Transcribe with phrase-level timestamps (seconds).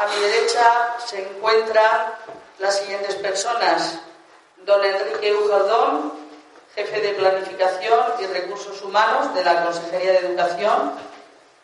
[0.00, 2.14] A mi derecha se encuentran
[2.58, 3.98] las siguientes personas.
[4.64, 6.14] Don Enrique Ujaldón,
[6.74, 10.94] jefe de Planificación y Recursos Humanos de la Consejería de Educación,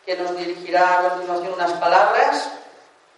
[0.05, 2.49] que nos dirigirá a continuación unas palabras.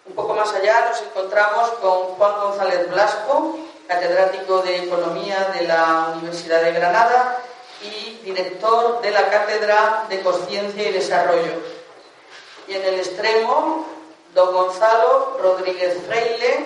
[0.06, 6.14] Un poco más allá nos encontramos con Juan González Blasco, catedrático de Economía de la
[6.16, 7.42] Universidad de Granada
[7.82, 11.62] y director de la Cátedra de Conciencia y Desarrollo.
[12.70, 13.99] Y en el extremo
[14.40, 16.66] don Gonzalo Rodríguez Freile,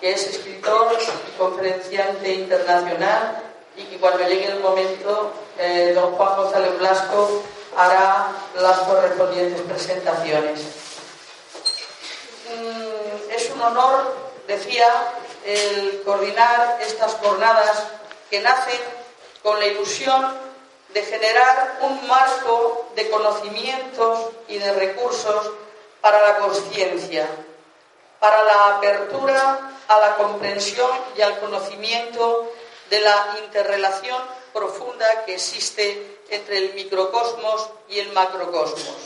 [0.00, 0.96] que es escritor
[1.36, 3.42] conferenciante internacional
[3.76, 7.42] y que cuando llegue el momento, eh, don Juan González Blasco
[7.76, 10.60] hará las correspondientes presentaciones.
[12.54, 14.14] Mm, es un honor,
[14.46, 14.86] decía,
[15.44, 17.82] el coordinar estas jornadas
[18.30, 18.80] que nacen
[19.42, 20.38] con la ilusión
[20.94, 25.50] de generar un marco de conocimientos y de recursos
[26.00, 27.28] para la conciencia,
[28.20, 32.52] para la apertura a la comprensión y al conocimiento
[32.90, 34.22] de la interrelación
[34.52, 38.96] profunda que existe entre el microcosmos y el macrocosmos.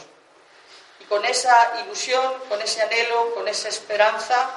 [1.00, 4.50] Y con esa ilusión, con ese anhelo, con esa esperanza,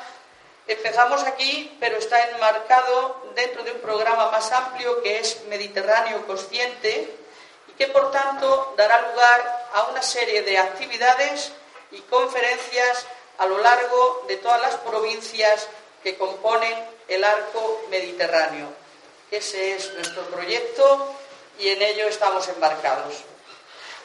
[0.67, 7.15] empezamos aquí, pero está enmarcado dentro de un programa más amplio que es Mediterráneo Consciente
[7.67, 11.51] y que, por tanto, dará lugar a una serie de actividades
[11.95, 13.05] y conferencias
[13.37, 15.67] a lo largo de todas las provincias
[16.03, 16.73] que componen
[17.07, 18.67] el arco mediterráneo.
[19.31, 21.13] Ese es nuestro proyecto
[21.59, 23.15] y en ello estamos embarcados.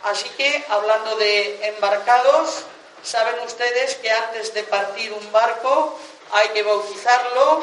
[0.03, 2.65] Así que, hablando de embarcados,
[3.03, 5.99] saben ustedes que antes de partir un barco
[6.33, 7.63] hay que bautizarlo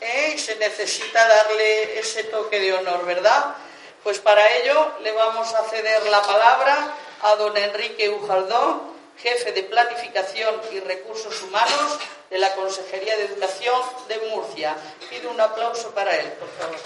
[0.00, 0.32] ¿eh?
[0.34, 3.56] y se necesita darle ese toque de honor, ¿verdad?
[4.02, 9.62] Pues para ello le vamos a ceder la palabra a don Enrique Ujaldón, jefe de
[9.64, 11.98] Planificación y Recursos Humanos
[12.30, 14.76] de la Consejería de Educación de Murcia.
[15.10, 16.76] Pido un aplauso para él, por favor.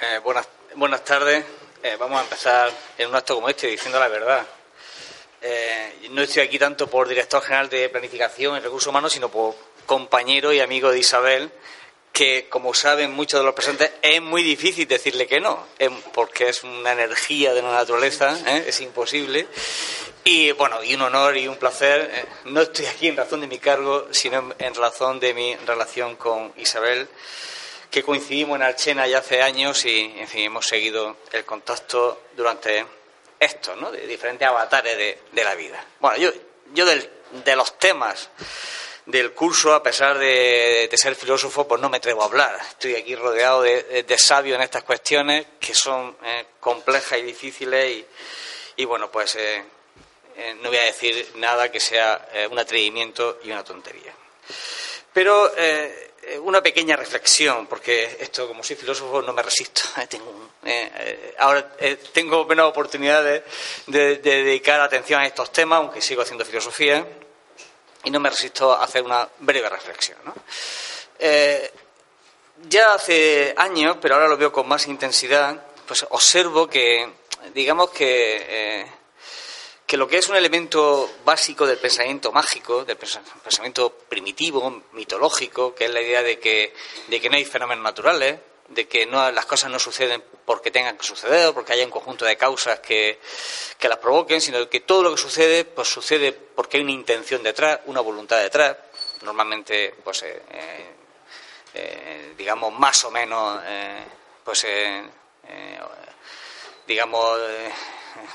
[0.00, 1.44] Eh, buenas, buenas tardes.
[1.82, 4.44] Eh, vamos a empezar en un acto como este diciendo la verdad.
[5.40, 9.54] Eh, no estoy aquí tanto por director general de Planificación y Recursos Humanos, sino por
[9.84, 11.50] compañero y amigo de Isabel,
[12.14, 15.66] que, como saben muchos de los presentes, es muy difícil decirle que no,
[16.12, 18.66] porque es una energía de la naturaleza, ¿eh?
[18.68, 19.48] es imposible.
[20.22, 22.08] Y bueno, y un honor y un placer.
[22.14, 22.24] ¿eh?
[22.44, 26.52] No estoy aquí en razón de mi cargo, sino en razón de mi relación con
[26.56, 27.08] Isabel,
[27.90, 32.86] que coincidimos en Archena ya hace años y, en fin, hemos seguido el contacto durante
[33.40, 33.90] esto, ¿no?
[33.90, 35.84] De diferentes avatares de, de la vida.
[35.98, 36.30] Bueno, yo,
[36.74, 37.10] yo del,
[37.44, 38.30] de los temas
[39.06, 42.58] del curso, a pesar de, ser filósofo, pues no me atrevo a hablar.
[42.68, 48.04] Estoy aquí rodeado de, sabios en estas cuestiones que son eh, complejas y difíciles
[48.76, 49.62] y, bueno, pues eh,
[50.36, 54.12] eh, no voy a decir nada que sea un atrevimiento y una tontería.
[55.12, 55.52] Pero
[56.40, 59.82] una pequeña reflexión, porque esto, como soy filósofo, no me resisto.
[60.08, 60.50] tengo,
[61.38, 61.76] ahora
[62.12, 63.42] tengo menos oportunidades
[63.86, 67.06] de, de dedicar atención a estos temas, aunque sigo haciendo filosofía
[68.04, 70.18] y no me resisto a hacer una breve reflexión.
[71.18, 71.72] Eh,
[72.68, 77.08] ya hace años, pero ahora lo veo con más intensidad, pues observo que,
[77.52, 78.86] digamos que, eh,
[79.86, 85.86] que lo que es un elemento básico del pensamiento mágico, del pensamiento primitivo, mitológico, que
[85.86, 86.74] es la idea de que,
[87.08, 88.38] de que no hay fenómenos naturales,
[88.74, 91.90] de que no, las cosas no suceden porque tengan que suceder o porque haya un
[91.90, 93.20] conjunto de causas que,
[93.78, 97.42] que las provoquen, sino que todo lo que sucede, pues sucede porque hay una intención
[97.42, 98.76] detrás, una voluntad detrás,
[99.22, 100.94] normalmente, pues, eh, eh,
[101.74, 103.60] eh, digamos, más o menos,
[104.44, 104.66] pues,
[106.86, 107.40] digamos,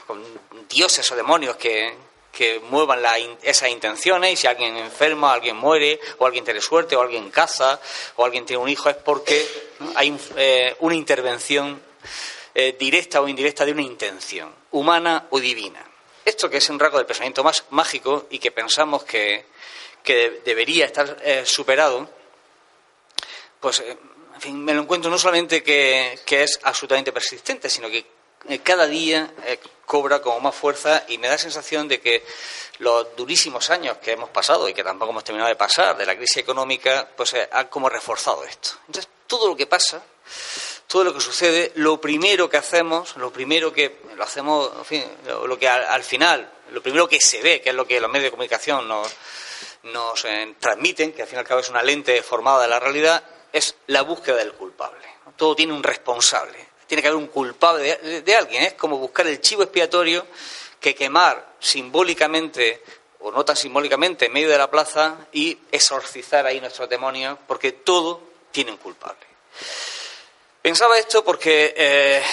[0.06, 0.24] con
[0.68, 3.02] dioses o demonios que, que muevan
[3.42, 7.80] esas intenciones y si alguien enferma, alguien muere, o alguien tiene suerte, o alguien caza,
[8.16, 9.46] o alguien tiene un hijo, es porque
[9.96, 10.18] hay
[10.80, 11.82] una intervención
[12.78, 15.84] directa o indirecta de una intención, humana o divina.
[16.26, 19.46] Esto que es un rasgo del pensamiento más mágico y que pensamos que,
[20.04, 22.10] que debería estar eh, superado,
[23.60, 23.98] pues, eh,
[24.36, 28.06] en fin, me lo encuentro no solamente que, es absolutamente persistente, sino que eh,
[28.64, 29.32] cada día
[29.86, 32.24] cobra como más fuerza y me da la sensación de que
[32.78, 36.16] los durísimos años que hemos pasado y que tampoco hemos terminado de pasar de la
[36.16, 38.70] crisis económica, pues han como reforzado esto.
[38.88, 40.02] Entonces, todo lo que pasa,
[40.88, 44.72] todo lo que sucede, lo primero que hacemos, lo primero que lo hacemos,
[45.26, 48.26] lo, que al, final, lo primero que se ve, que es lo que los medios
[48.26, 52.62] de comunicación nos, eh, transmiten, que al fin y al cabo es una lente formada
[52.62, 55.06] de la realidad, es la búsqueda del culpable.
[55.36, 56.69] Todo tiene un responsable.
[56.90, 58.64] Tiene que haber un culpable de, alguien.
[58.64, 60.26] Es como buscar el chivo expiatorio
[60.80, 62.82] que quemar simbólicamente
[63.20, 67.74] o no tan simbólicamente en medio de la plaza y exorcizar ahí nuestros demonios, porque
[67.74, 69.20] todo tiene un culpable.
[70.64, 72.24] Pensaba esto porque eh,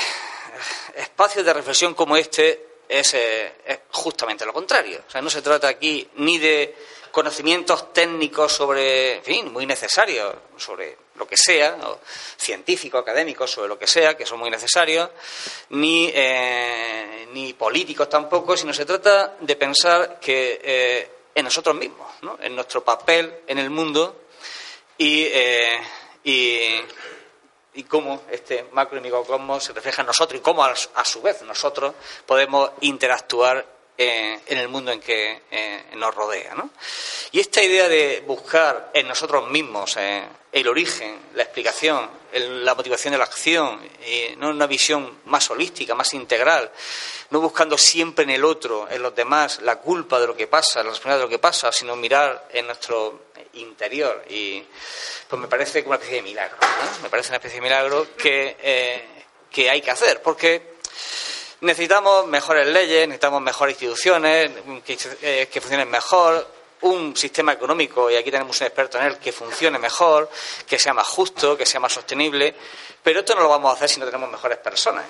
[0.94, 5.02] espacios de reflexión como este es, eh, es, justamente lo contrario.
[5.06, 6.74] O sea, no se trata aquí ni de
[7.16, 11.74] conocimientos técnicos sobre, en fin, muy necesarios, sobre lo que sea,
[12.36, 15.08] científicos, académicos, sobre lo que sea, que son muy necesarios,
[15.70, 22.06] ni, eh, ni políticos tampoco, sino se trata de pensar que eh, en nosotros mismos,
[22.20, 22.36] ¿no?
[22.38, 24.24] en nuestro papel en el mundo
[24.98, 25.80] y, eh,
[26.22, 26.58] y,
[27.80, 31.40] y, cómo este macro y microcosmos se refleja en nosotros y cómo a su vez
[31.40, 31.94] nosotros
[32.26, 36.54] podemos interactuar eh, en el mundo en que eh, nos rodea.
[36.54, 36.69] ¿no?
[37.32, 40.22] Y esta idea de buscar en nosotros mismos eh,
[40.52, 43.81] el origen, la explicación, la motivación de la acción,
[44.37, 46.70] no una visión más holística, más integral,
[47.31, 50.82] no buscando siempre en el otro, en los demás, la culpa de lo que pasa,
[50.82, 54.25] la responsabilidad de lo que pasa, sino mirar en nuestro interior.
[54.28, 54.62] Y
[55.28, 56.58] pues me parece como una especie de milagro,
[57.02, 59.04] me parece una especie de milagro que,
[59.50, 60.75] que hay que hacer, porque
[61.60, 64.50] Necesitamos mejores leyes, necesitamos mejores instituciones
[65.22, 66.46] eh, que, funcionen mejor,
[66.82, 70.30] un sistema económico, y aquí tenemos un experto en él, que funcione mejor,
[70.66, 72.54] que sea más justo, que sea más sostenible,
[73.02, 75.06] pero esto no lo vamos a hacer si no tenemos mejores personas.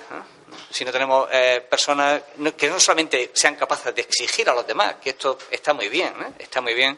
[0.71, 2.23] Si no tenemos eh, personas
[2.57, 6.15] que no solamente sean capaces de exigir a los demás, que esto está muy bien,
[6.23, 6.33] ¿eh?
[6.39, 6.97] está muy bien,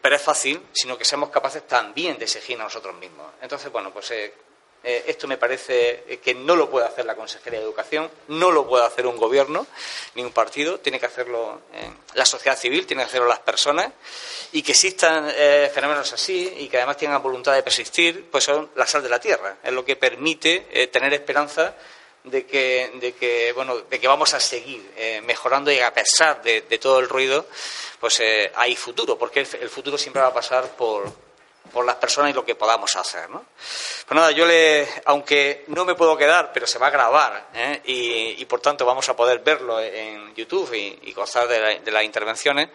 [0.00, 3.26] pero es fácil, sino que seamos capaces también de exigir a nosotros mismos.
[3.40, 4.12] Entonces, bueno, pues
[4.84, 8.52] eh, esto me parece eh, que no lo puede hacer la Consejería de Educación, no
[8.52, 9.66] lo puede hacer un gobierno
[10.14, 13.92] ni un partido, tiene que hacerlo eh, la sociedad civil, tiene que hacerlo las personas
[14.52, 15.30] y que existan
[15.74, 19.20] fenómenos así y que además tengan voluntad de persistir, pues son la sal de la
[19.20, 21.74] tierra, es lo que permite tener esperanza
[22.24, 24.90] de que, de que, bueno, de que vamos a seguir
[25.24, 27.46] mejorando y a pesar de, todo el ruido,
[28.00, 28.22] pues
[28.54, 31.27] hay futuro, porque el futuro siempre va a pasar por
[31.68, 33.28] por las personas y lo que podamos hacer.
[33.30, 33.44] ¿no?
[34.06, 37.80] Pues nada, yo le, aunque no me puedo quedar, pero se va a grabar ¿eh?
[37.84, 42.68] y, por tanto vamos a poder verlo en YouTube y, gozar de, las intervenciones,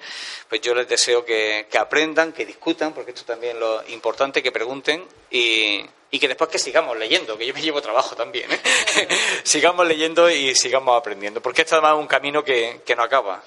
[0.49, 4.51] pues yo les deseo que, aprendan, que discutan, porque esto también es lo importante, que
[4.51, 5.85] pregunten y,
[6.19, 8.59] que después que sigamos leyendo, que yo me llevo trabajo también, ¿eh?
[9.43, 13.43] sigamos leyendo y sigamos aprendiendo, porque esto además es un camino que no acaba.